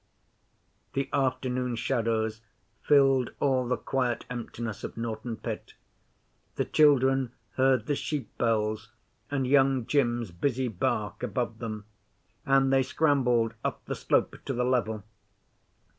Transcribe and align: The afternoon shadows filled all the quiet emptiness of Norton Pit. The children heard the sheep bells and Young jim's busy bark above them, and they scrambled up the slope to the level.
The 0.93 1.11
afternoon 1.13 1.75
shadows 1.75 2.41
filled 2.81 3.29
all 3.39 3.67
the 3.67 3.77
quiet 3.77 4.25
emptiness 4.31 4.83
of 4.83 4.97
Norton 4.97 5.37
Pit. 5.37 5.75
The 6.55 6.65
children 6.65 7.33
heard 7.51 7.85
the 7.85 7.93
sheep 7.93 8.35
bells 8.39 8.89
and 9.29 9.45
Young 9.45 9.85
jim's 9.85 10.31
busy 10.31 10.69
bark 10.69 11.21
above 11.21 11.59
them, 11.59 11.85
and 12.47 12.73
they 12.73 12.81
scrambled 12.81 13.53
up 13.63 13.85
the 13.85 13.93
slope 13.93 14.37
to 14.45 14.53
the 14.53 14.65
level. 14.65 15.03